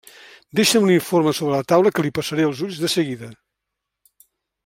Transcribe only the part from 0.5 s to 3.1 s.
Deixa'm l'informe sobre la taula que li passaré els ulls de